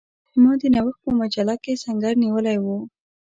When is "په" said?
1.03-1.11